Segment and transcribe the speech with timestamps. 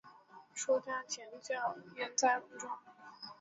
[0.55, 2.79] 出家前叫岩仔龙庄。